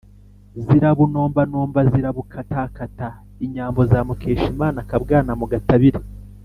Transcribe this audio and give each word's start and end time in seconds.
Zirabunombanomba 0.65 1.79
zirabukatakata 1.91 3.07
inyambo 3.45 3.79
za 3.91 3.99
Mukeshimana-Akabwana 4.07 5.31
mu 5.41 5.45
gatabire. 5.53 5.99